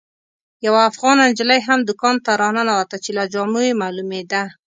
[0.65, 4.43] یوه افغانه نجلۍ هم دوکان ته راننوته چې له جامو یې معلومېده.